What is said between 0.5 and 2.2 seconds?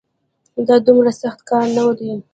دا دومره سخت کار نه دی